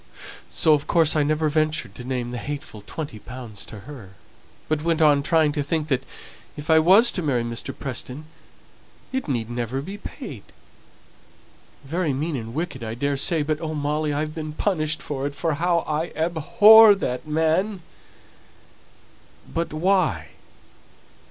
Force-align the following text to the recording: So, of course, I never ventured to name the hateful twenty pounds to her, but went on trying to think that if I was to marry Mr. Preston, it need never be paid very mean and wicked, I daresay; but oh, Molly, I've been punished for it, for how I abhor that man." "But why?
So, 0.49 0.73
of 0.73 0.87
course, 0.87 1.15
I 1.15 1.21
never 1.21 1.47
ventured 1.47 1.93
to 1.93 2.03
name 2.03 2.31
the 2.31 2.39
hateful 2.39 2.81
twenty 2.81 3.19
pounds 3.19 3.63
to 3.67 3.81
her, 3.81 4.15
but 4.67 4.81
went 4.81 4.99
on 4.99 5.21
trying 5.21 5.51
to 5.51 5.61
think 5.61 5.89
that 5.89 6.01
if 6.57 6.71
I 6.71 6.79
was 6.79 7.11
to 7.11 7.21
marry 7.21 7.43
Mr. 7.43 7.71
Preston, 7.77 8.25
it 9.13 9.27
need 9.27 9.47
never 9.47 9.79
be 9.79 9.99
paid 9.99 10.41
very 11.85 12.13
mean 12.13 12.35
and 12.35 12.55
wicked, 12.55 12.83
I 12.83 12.95
daresay; 12.95 13.43
but 13.43 13.61
oh, 13.61 13.75
Molly, 13.75 14.11
I've 14.11 14.33
been 14.33 14.53
punished 14.53 15.03
for 15.03 15.27
it, 15.27 15.35
for 15.35 15.53
how 15.53 15.81
I 15.85 16.07
abhor 16.15 16.95
that 16.95 17.27
man." 17.27 17.83
"But 19.53 19.71
why? 19.71 20.29